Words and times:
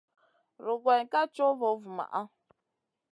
Rugayn 0.65 1.05
ká 1.11 1.21
co 1.35 1.45
vo 1.59 1.69
vumaʼa. 1.81 2.21